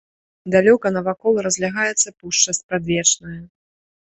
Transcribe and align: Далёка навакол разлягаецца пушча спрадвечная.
Далёка 0.53 0.91
навакол 0.95 1.33
разлягаецца 1.47 2.15
пушча 2.19 2.51
спрадвечная. 2.61 3.39